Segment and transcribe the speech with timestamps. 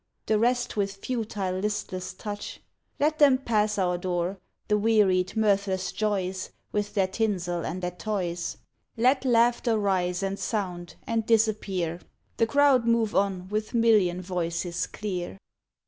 [0.25, 2.59] The rest with futile, listless touch?
[2.99, 8.57] Let them pass our door, The wearied, mirthless joys With their tinsel and their toys.
[8.97, 11.99] Let laughter rise and sound and disappear;
[12.37, 15.37] The crowd move on with million voices clear.